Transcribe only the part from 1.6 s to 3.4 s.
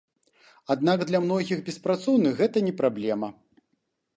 беспрацоўных гэта не праблема.